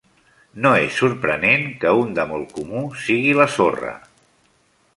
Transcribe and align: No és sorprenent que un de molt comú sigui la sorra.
No 0.65 0.69
és 0.85 0.95
sorprenent 1.01 1.67
que 1.83 1.91
un 2.05 2.17
de 2.19 2.25
molt 2.31 2.55
comú 2.57 2.81
sigui 3.05 3.37
la 3.41 3.47
sorra. 3.57 3.93